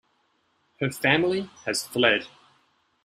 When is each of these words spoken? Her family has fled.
Her 0.79 0.89
family 0.89 1.41
has 1.67 1.83
fled. 1.83 2.25